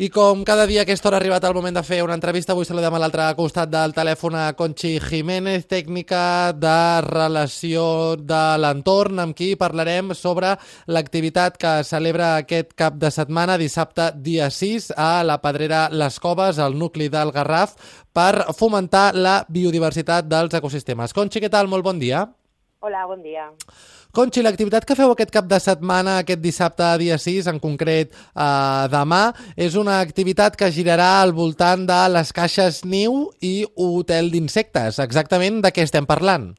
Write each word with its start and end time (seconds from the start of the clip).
I 0.00 0.08
com 0.08 0.46
cada 0.48 0.64
dia 0.64 0.80
a 0.80 0.84
aquesta 0.86 1.10
hora 1.10 1.18
ha 1.18 1.20
arribat 1.20 1.44
el 1.44 1.52
moment 1.52 1.76
de 1.76 1.82
fer 1.84 1.98
una 2.00 2.14
entrevista, 2.16 2.54
avui 2.54 2.64
saludem 2.64 2.94
a 2.96 3.00
l'altre 3.02 3.26
costat 3.36 3.68
del 3.68 3.92
telèfon 3.92 4.32
a 4.32 4.46
Conchi 4.56 4.94
Jiménez, 4.96 5.66
tècnica 5.68 6.54
de 6.56 6.78
relació 7.04 8.16
de 8.16 8.40
l'entorn, 8.64 9.20
amb 9.20 9.36
qui 9.36 9.50
parlarem 9.60 10.14
sobre 10.16 10.54
l'activitat 10.88 11.60
que 11.60 11.74
celebra 11.84 12.30
aquest 12.38 12.72
cap 12.80 12.96
de 12.96 13.12
setmana, 13.12 13.60
dissabte 13.60 14.08
dia 14.16 14.48
6, 14.48 14.94
a 14.96 15.20
la 15.20 15.36
Pedrera 15.44 15.90
Les 15.92 16.16
Coves, 16.16 16.56
al 16.56 16.80
nucli 16.80 17.12
del 17.12 17.36
Garraf, 17.36 17.76
per 18.16 18.56
fomentar 18.56 19.10
la 19.12 19.42
biodiversitat 19.52 20.32
dels 20.32 20.56
ecosistemes. 20.56 21.12
Conchi, 21.12 21.44
què 21.44 21.52
tal? 21.52 21.68
Molt 21.68 21.84
bon 21.84 22.00
dia. 22.00 22.24
Hola, 22.82 23.02
bon 23.04 23.20
dia. 23.20 23.42
Conchi, 24.16 24.40
l'activitat 24.40 24.86
que 24.88 24.94
feu 24.96 25.10
aquest 25.12 25.28
cap 25.34 25.44
de 25.44 25.58
setmana, 25.60 26.14
aquest 26.22 26.40
dissabte 26.40 26.86
dia 27.02 27.18
6, 27.20 27.50
en 27.52 27.58
concret 27.60 28.14
eh, 28.16 28.86
demà, 28.88 29.18
és 29.52 29.76
una 29.76 29.98
activitat 30.00 30.56
que 30.56 30.70
girarà 30.72 31.10
al 31.20 31.34
voltant 31.36 31.84
de 31.90 31.98
les 32.14 32.32
caixes 32.32 32.80
niu 32.88 33.26
i 33.44 33.52
hotel 33.76 34.32
d'insectes. 34.32 34.96
Exactament 35.04 35.60
de 35.60 35.74
què 35.76 35.84
estem 35.84 36.08
parlant? 36.08 36.54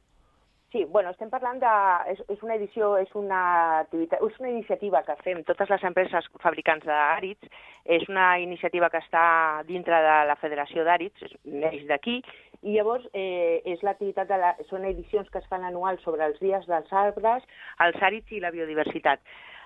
Sí, 0.70 0.84
bueno, 0.94 1.10
estem 1.10 1.28
parlant 1.28 1.58
de... 1.60 1.72
És, 2.14 2.22
és 2.32 2.46
una 2.46 2.54
edició, 2.54 2.94
és 3.02 3.10
una 3.18 3.42
activitat, 3.80 4.22
és 4.22 4.38
una 4.38 4.52
iniciativa 4.54 5.02
que 5.04 5.18
fem 5.26 5.42
totes 5.50 5.74
les 5.74 5.82
empreses 5.90 6.30
fabricants 6.40 6.86
d'àrids, 6.86 7.50
és 7.98 8.06
una 8.08 8.36
iniciativa 8.38 8.94
que 8.94 9.02
està 9.02 9.26
dintre 9.66 9.98
de 10.06 10.16
la 10.30 10.38
Federació 10.38 10.86
d'Àrids, 10.86 11.34
neix 11.50 11.82
d'aquí, 11.90 12.20
i 12.62 12.76
llavors 12.76 13.06
eh, 13.12 13.60
és 13.66 13.82
l'activitat 13.82 14.28
de 14.30 14.38
la, 14.38 14.52
són 14.68 14.84
edicions 14.86 15.28
que 15.30 15.40
es 15.42 15.48
fan 15.50 15.64
anuals 15.66 16.02
sobre 16.06 16.24
els 16.26 16.38
dies 16.42 16.66
dels 16.68 16.92
arbres, 17.04 17.42
els 17.86 18.04
àrids 18.10 18.30
i 18.30 18.42
la 18.42 18.52
biodiversitat. 18.54 19.22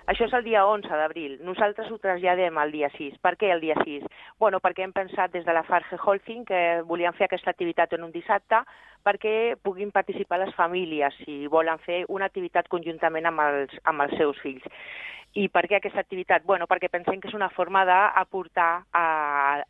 Això 0.06 0.28
és 0.28 0.34
el 0.38 0.45
dia 0.46 0.62
11 0.70 0.86
d'abril. 0.86 1.32
Nosaltres 1.42 1.91
ho 1.91 1.98
traslladem 1.98 2.59
al 2.62 2.70
dia 2.70 2.88
6. 2.95 3.16
Per 3.27 3.32
què 3.41 3.50
el 3.50 3.60
dia 3.64 3.74
6? 3.80 4.05
Bueno, 4.38 4.60
perquè 4.62 4.84
hem 4.86 4.95
pensat 4.95 5.32
des 5.34 5.45
de 5.45 5.55
la 5.55 5.64
Farge 5.66 5.98
Holcim 5.98 6.45
que 6.46 6.60
volíem 6.86 7.16
fer 7.19 7.27
aquesta 7.27 7.50
activitat 7.50 7.97
en 7.97 8.06
un 8.06 8.14
dissabte 8.14 8.62
perquè 9.07 9.57
puguin 9.62 9.93
participar 9.95 10.41
les 10.43 10.55
famílies 10.59 11.15
si 11.23 11.47
volen 11.47 11.79
fer 11.87 12.05
una 12.12 12.27
activitat 12.27 12.67
conjuntament 12.73 13.31
amb 13.31 13.45
els, 13.47 13.77
amb 13.87 14.03
els 14.07 14.17
seus 14.19 14.41
fills. 14.43 14.67
I 15.37 15.51
per 15.53 15.67
què 15.69 15.77
aquesta 15.77 16.01
activitat? 16.01 16.47
Bueno, 16.49 16.65
perquè 16.65 16.89
pensem 16.89 17.19
que 17.21 17.29
és 17.29 17.34
una 17.37 17.51
forma 17.53 17.83
d'aportar 17.84 18.71
a, 18.97 19.03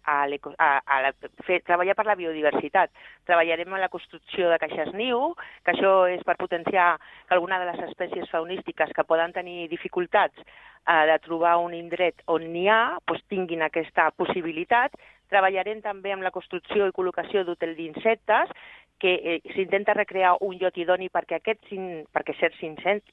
a, 0.07 0.19
a, 0.23 0.69
a 0.79 0.99
la, 1.03 1.11
fer, 1.49 1.59
treballar 1.67 1.97
per 1.99 2.05
la 2.07 2.15
biodiversitat. 2.15 2.93
Treballarem 3.27 3.75
en 3.75 3.83
la 3.83 3.91
construcció 3.91 4.53
de 4.53 4.61
caixes 4.63 4.93
niu, 4.95 5.33
que 5.67 5.75
això 5.75 6.07
és 6.13 6.23
per 6.29 6.39
potenciar 6.39 6.93
que 7.27 7.35
alguna 7.35 7.59
de 7.59 7.67
les 7.73 7.83
espècies 7.89 8.31
faunístiques 8.31 8.95
que 8.95 9.09
poden 9.11 9.35
tenir 9.35 9.67
dificultats 9.73 10.39
eh, 10.39 11.03
de 11.11 11.19
trobar 11.27 11.57
un 11.65 11.75
indret 11.75 12.23
on 12.31 12.47
n'hi 12.53 12.69
ha, 12.71 12.81
doncs 13.03 13.27
tinguin 13.27 13.67
aquesta 13.67 14.13
possibilitat. 14.15 14.95
Treballarem 15.35 15.83
també 15.83 16.15
amb 16.15 16.23
la 16.23 16.31
construcció 16.31 16.87
i 16.87 16.95
col·locació 16.95 17.43
d'hotel 17.43 17.75
d'insectes, 17.75 18.55
que 18.99 19.15
eh, 19.15 19.39
s'intenta 19.55 19.95
recrear 19.95 20.37
un 20.41 20.57
lloc 20.61 20.79
idoni 20.81 21.09
perquè, 21.13 21.41
aquests, 21.41 21.73
perquè 22.15 22.35
certs 22.41 22.63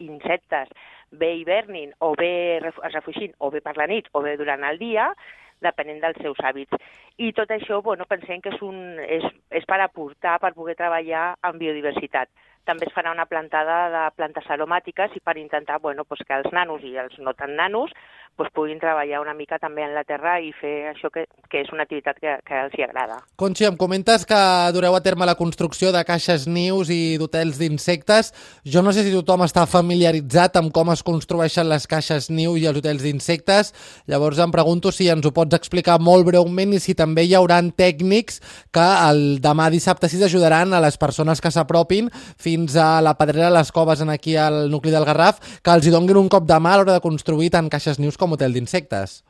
insectes 0.04 0.72
bé 1.12 1.34
hivernin 1.38 1.94
o 2.00 2.14
bé 2.18 2.34
es 2.58 2.94
refugin 2.94 3.34
o 3.40 3.52
bé 3.52 3.62
per 3.62 3.76
la 3.78 3.88
nit 3.88 4.08
o 4.14 4.22
bé 4.22 4.38
durant 4.38 4.64
el 4.66 4.80
dia, 4.82 5.12
depenent 5.64 6.02
dels 6.04 6.20
seus 6.22 6.40
hàbits. 6.44 6.80
I 7.18 7.32
tot 7.38 7.52
això, 7.54 7.82
bueno, 7.86 8.08
pensem 8.10 8.42
que 8.42 8.52
és, 8.54 8.62
un, 8.66 9.00
és, 9.00 9.26
és 9.54 9.68
per 9.70 9.80
aportar, 9.84 10.40
per 10.44 10.54
poder 10.58 10.76
treballar 10.80 11.34
en 11.48 11.62
biodiversitat. 11.62 12.32
També 12.68 12.88
es 12.88 12.96
farà 12.96 13.12
una 13.12 13.28
plantada 13.28 13.78
de 13.92 14.04
plantes 14.16 14.48
aromàtiques 14.56 15.16
i 15.18 15.22
per 15.24 15.38
intentar 15.38 15.82
bueno, 15.84 16.06
pues 16.08 16.24
que 16.28 16.36
els 16.36 16.52
nanos 16.56 16.84
i 16.88 16.96
els 16.98 17.18
no 17.20 17.34
tan 17.36 17.58
nanos 17.60 17.92
pues 18.36 18.50
puguin 18.54 18.80
treballar 18.82 19.22
una 19.22 19.34
mica 19.38 19.60
també 19.62 19.84
en 19.86 19.94
la 19.94 20.04
terra 20.08 20.40
i 20.42 20.52
fer 20.58 20.90
això 20.92 21.12
que, 21.14 21.26
que 21.52 21.62
és 21.62 21.70
una 21.74 21.86
activitat 21.86 22.18
que, 22.22 22.36
que 22.48 22.62
els 22.66 22.74
hi 22.78 22.86
agrada. 22.86 23.20
Conxi, 23.40 23.68
em 23.68 23.78
comentes 23.78 24.26
que 24.30 24.40
dureu 24.74 24.96
a 24.98 25.02
terme 25.06 25.28
la 25.30 25.38
construcció 25.40 25.92
de 25.94 26.02
caixes 26.08 26.48
nius 26.48 26.90
i 26.94 27.18
d'hotels 27.22 27.60
d'insectes. 27.62 28.34
Jo 28.66 28.82
no 28.82 28.94
sé 28.96 29.06
si 29.06 29.14
tothom 29.14 29.46
està 29.46 29.68
familiaritzat 29.70 30.58
amb 30.60 30.74
com 30.74 30.90
es 30.94 31.04
construeixen 31.06 31.70
les 31.70 31.86
caixes 31.90 32.30
niu 32.34 32.58
i 32.58 32.66
els 32.70 32.82
hotels 32.82 33.06
d'insectes. 33.06 33.74
Llavors 34.10 34.42
em 34.42 34.54
pregunto 34.54 34.92
si 34.92 35.10
ens 35.14 35.26
ho 35.26 35.34
pots 35.36 35.56
explicar 35.58 36.00
molt 36.02 36.26
breument 36.28 36.74
i 36.74 36.82
si 36.82 36.98
també 36.98 37.28
hi 37.28 37.36
haurà 37.38 37.62
tècnics 37.78 38.40
que 38.74 38.86
el 39.10 39.40
demà 39.44 39.70
dissabte 39.72 40.10
6 40.10 40.26
ajudaran 40.26 40.74
a 40.74 40.82
les 40.84 40.98
persones 40.98 41.42
que 41.42 41.52
s'apropin 41.54 42.10
fins 42.42 42.76
a 42.76 42.98
la 43.06 43.14
Pedrera 43.20 43.52
de 43.52 43.58
les 43.60 43.72
Coves 43.72 44.02
en 44.02 44.10
aquí 44.10 44.36
al 44.36 44.72
nucli 44.72 44.92
del 44.92 45.06
Garraf, 45.06 45.40
que 45.62 45.72
els 45.72 45.86
hi 45.86 45.94
donguin 45.94 46.18
un 46.18 46.30
cop 46.34 46.48
de 46.50 46.58
mà 46.60 46.74
a 46.74 46.82
l'hora 46.82 46.98
de 46.98 47.04
construir 47.04 47.52
tant 47.54 47.70
caixes 47.70 48.02
nius 48.02 48.18
hotel 48.32 48.54
d'insectes. 48.54 49.24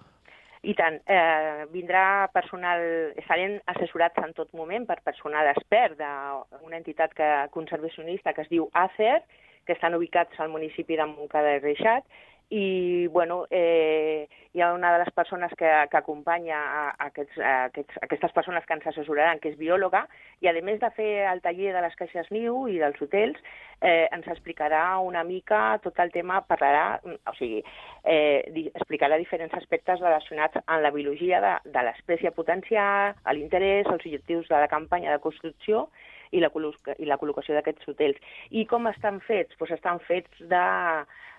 I 0.63 0.73
tant, 0.79 1.01
eh, 1.11 1.65
vindrà 1.73 2.29
personal, 2.31 2.79
estarem 3.19 3.57
assessorats 3.67 4.21
en 4.23 4.31
tot 4.37 4.53
moment 4.55 4.85
per 4.87 5.01
personal 5.03 5.49
expert 5.51 5.97
d'una 5.99 6.77
entitat 6.77 7.11
que, 7.13 7.29
conservacionista 7.51 8.31
que 8.33 8.45
es 8.45 8.49
diu 8.49 8.69
ACER, 8.71 9.19
que 9.65 9.73
estan 9.73 9.95
ubicats 9.95 10.39
al 10.39 10.49
municipi 10.49 10.95
de 10.95 11.07
Montcada 11.09 11.57
i 11.57 11.59
Reixat, 11.59 12.07
i 12.49 13.07
bueno, 13.07 13.45
eh, 13.49 14.29
hi 14.53 14.61
ha 14.61 14.73
una 14.73 14.91
de 14.93 14.99
les 14.99 15.11
persones 15.13 15.51
que, 15.57 15.69
que 15.89 15.97
acompanya 15.97 16.59
a, 16.61 16.83
aquests, 17.07 17.39
a, 17.41 17.53
aquests, 17.71 17.97
a 17.97 18.05
aquestes 18.05 18.33
persones 18.35 18.65
que 18.69 18.75
ens 18.77 18.85
assessoraran, 18.91 19.41
que 19.41 19.49
és 19.49 19.57
biòloga, 19.57 20.03
i 20.45 20.49
a 20.49 20.53
més 20.61 20.77
de 20.81 20.91
fer 20.93 21.25
el 21.31 21.41
taller 21.41 21.73
de 21.73 21.81
les 21.81 21.97
caixes 21.97 22.29
niu 22.29 22.67
i 22.69 22.77
dels 22.77 23.01
hotels, 23.01 23.39
eh, 23.81 24.05
ens 24.13 24.29
explicarà 24.29 24.83
una 25.01 25.25
mica 25.25 25.79
tot 25.81 25.97
el 25.99 26.13
tema, 26.13 26.43
parlarà, 26.45 26.99
o 27.01 27.35
sigui, 27.39 27.63
eh, 28.05 28.69
explicarà 28.75 29.17
diferents 29.17 29.57
aspectes 29.57 30.01
relacionats 30.05 30.61
amb 30.67 30.85
la 30.85 30.93
biologia 30.93 31.41
de, 31.41 31.55
de 31.73 31.85
l'espècie 31.89 32.31
potencial, 32.37 33.17
l'interès, 33.33 33.89
els 33.89 34.05
objectius 34.05 34.47
de 34.53 34.61
la 34.61 34.69
campanya 34.69 35.17
de 35.17 35.23
construcció 35.23 35.87
i 36.33 36.41
la, 36.41 36.49
i 36.97 37.09
la 37.09 37.19
col·locació 37.21 37.55
d'aquests 37.57 37.89
hotels. 37.91 38.19
I 38.51 38.65
com 38.69 38.89
estan 38.91 39.21
fets? 39.27 39.55
Pues 39.59 39.73
estan 39.75 40.01
fets 40.07 40.43
de... 40.49 40.63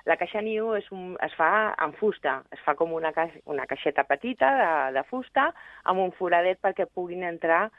La 0.05 0.19
caixa 0.21 0.43
niu 0.45 0.75
és 0.77 0.85
un, 0.93 1.15
es 1.25 1.33
fa 1.33 1.73
en 1.81 1.95
fusta, 1.97 2.43
es 2.53 2.61
fa 2.61 2.75
com 2.77 2.93
una, 2.93 3.15
ca... 3.17 3.25
una 3.49 3.65
caixeta 3.67 4.05
petita 4.05 4.51
de, 4.59 4.73
de 4.99 5.03
fusta 5.09 5.47
amb 5.89 6.03
un 6.03 6.13
foradet 6.19 6.61
perquè 6.61 6.85
puguin 6.85 7.25
entrar 7.25 7.71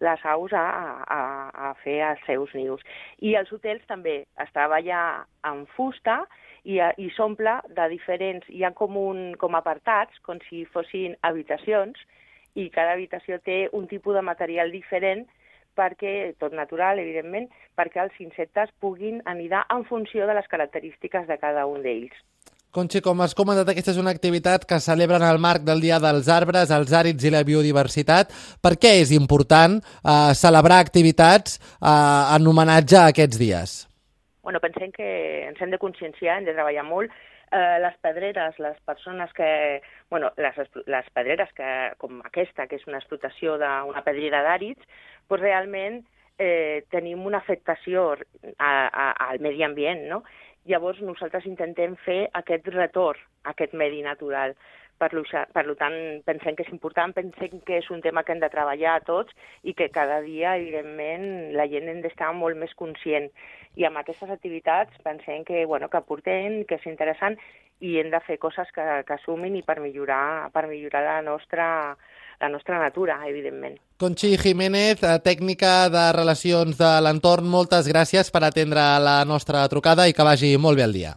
les 0.00 0.24
aus 0.26 0.54
a, 0.56 0.64
a, 1.04 1.20
a 1.68 1.74
fer 1.82 1.98
els 2.08 2.24
seus 2.26 2.54
nius. 2.56 2.80
I 3.20 3.36
els 3.36 3.52
hotels 3.52 3.84
també 3.90 4.22
es 4.40 4.56
treballa 4.56 5.02
en 5.44 5.66
fusta 5.76 6.22
i, 6.64 6.80
i 6.80 7.10
s'omple 7.14 7.58
de 7.76 7.88
diferents... 7.92 8.48
Hi 8.48 8.64
ha 8.64 8.72
com, 8.72 8.96
un, 8.96 9.22
com 9.40 9.54
apartats, 9.54 10.16
com 10.24 10.40
si 10.48 10.64
fossin 10.72 11.18
habitacions, 11.22 12.00
i 12.54 12.68
cada 12.74 12.94
habitació 12.94 13.40
té 13.42 13.64
un 13.74 13.88
tipus 13.90 14.16
de 14.16 14.22
material 14.22 14.70
diferent 14.72 15.26
perquè, 15.76 16.34
tot 16.40 16.54
natural, 16.56 17.00
evidentment, 17.02 17.48
perquè 17.78 18.02
els 18.04 18.20
insectes 18.20 18.70
puguin 18.80 19.20
anidar 19.30 19.64
en 19.74 19.84
funció 19.88 20.28
de 20.28 20.38
les 20.38 20.48
característiques 20.48 21.26
de 21.28 21.38
cada 21.38 21.66
un 21.66 21.82
d'ells. 21.82 22.14
Conxi, 22.74 22.98
com 22.98 23.20
has 23.22 23.36
comentat, 23.38 23.68
aquesta 23.70 23.92
és 23.92 23.98
una 24.02 24.10
activitat 24.10 24.64
que 24.66 24.80
celebren 24.82 25.22
el 25.22 25.38
marc 25.38 25.62
del 25.62 25.78
Dia 25.84 26.00
dels 26.02 26.26
Arbres, 26.26 26.72
els 26.74 26.90
àrids 26.90 27.22
i 27.22 27.30
la 27.30 27.44
biodiversitat. 27.46 28.32
Per 28.58 28.72
què 28.82 28.96
és 28.98 29.12
important 29.14 29.76
eh, 29.78 30.32
celebrar 30.34 30.80
activitats 30.82 31.60
eh, 31.60 31.92
en 32.34 32.48
homenatge 32.50 32.98
a 32.98 33.04
aquests 33.12 33.38
dies? 33.38 33.76
Bueno, 34.42 34.58
pensem 34.60 34.90
que 34.90 35.06
ens 35.46 35.62
hem 35.62 35.70
de 35.70 35.78
conscienciar, 35.78 36.40
hem 36.40 36.48
de 36.50 36.56
treballar 36.56 36.82
molt. 36.88 37.14
Eh, 37.54 37.78
les 37.78 37.94
pedreres, 38.02 38.56
les 38.58 38.78
persones 38.82 39.32
que... 39.32 39.80
Bueno, 40.10 40.32
les, 40.36 40.56
les 40.90 41.10
pedreres 41.14 41.52
que, 41.54 41.68
com 42.02 42.18
aquesta, 42.26 42.66
que 42.66 42.80
és 42.80 42.86
una 42.88 42.98
explotació 42.98 43.54
d'una 43.62 44.02
pedrera 44.02 44.40
d'àrids, 44.42 44.82
pues 45.30 45.42
realment 45.42 46.00
eh, 46.42 46.82
tenim 46.90 47.22
una 47.28 47.38
afectació 47.38 48.08
a, 48.58 48.72
a, 48.88 49.06
al 49.28 49.38
medi 49.44 49.62
ambient, 49.62 50.02
no? 50.10 50.24
Llavors 50.70 51.00
nosaltres 51.04 51.44
intentem 51.50 51.96
fer 52.06 52.24
aquest 52.40 52.68
retorn 52.72 53.20
aquest 53.44 53.74
medi 53.76 54.02
natural. 54.02 54.54
Per, 54.98 55.10
per 55.52 55.64
tant, 55.80 55.96
pensem 56.24 56.54
que 56.54 56.62
és 56.62 56.70
important, 56.72 57.12
pensem 57.12 57.58
que 57.66 57.80
és 57.80 57.88
un 57.90 58.00
tema 58.00 58.22
que 58.22 58.32
hem 58.32 58.40
de 58.40 58.50
treballar 58.52 59.00
tots 59.04 59.34
i 59.66 59.74
que 59.74 59.90
cada 59.92 60.20
dia, 60.22 60.54
evidentment, 60.60 61.26
la 61.58 61.66
gent 61.68 61.90
hem 61.90 62.00
d'estar 62.04 62.30
molt 62.38 62.56
més 62.56 62.72
conscient. 62.78 63.26
I 63.74 63.88
amb 63.88 63.98
aquestes 64.00 64.30
activitats 64.30 65.02
pensem 65.04 65.42
que, 65.44 65.64
bueno, 65.66 65.90
que 65.90 65.98
aportem, 65.98 66.62
que 66.64 66.78
és 66.78 66.86
interessant 66.86 67.36
i 67.82 67.98
hem 67.98 68.12
de 68.14 68.22
fer 68.22 68.38
coses 68.38 68.70
que, 68.72 68.86
que 69.04 69.18
sumin 69.24 69.58
i 69.58 69.64
per 69.66 69.80
millorar, 69.82 70.52
per 70.54 70.68
millorar 70.70 71.02
la 71.08 71.20
nostra, 71.26 71.66
la 72.40 72.48
nostra 72.48 72.78
natura, 72.78 73.18
evidentment. 73.28 73.78
Conchi 73.96 74.36
Jiménez, 74.36 75.02
eh, 75.02 75.18
tècnica 75.24 75.88
de 75.88 76.12
relacions 76.12 76.78
de 76.78 76.92
l'entorn, 77.00 77.46
moltes 77.48 77.88
gràcies 77.88 78.30
per 78.30 78.44
atendre 78.44 78.84
la 79.00 79.24
nostra 79.24 79.66
trucada 79.68 80.08
i 80.08 80.12
que 80.12 80.26
vagi 80.26 80.56
molt 80.58 80.76
bé 80.76 80.84
el 80.84 80.92
dia. 80.92 81.14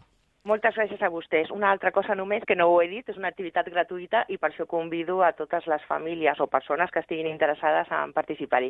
Moltes 0.47 0.77
gràcies 0.79 1.01
a 1.03 1.09
vostès. 1.11 1.49
Una 1.51 1.71
altra 1.73 1.91
cosa 1.91 2.15
només, 2.15 2.45
que 2.47 2.55
no 2.55 2.69
ho 2.71 2.77
he 2.81 2.87
dit, 2.87 3.09
és 3.11 3.17
una 3.19 3.27
activitat 3.27 3.67
gratuïta 3.67 4.23
i 4.31 4.37
per 4.39 4.53
això 4.53 4.63
convido 4.65 5.19
a 5.21 5.33
totes 5.35 5.67
les 5.67 5.83
famílies 5.89 6.39
o 6.39 6.47
persones 6.47 6.89
que 6.91 7.01
estiguin 7.03 7.27
interessades 7.27 7.91
en 7.91 8.13
participar-hi. 8.15 8.65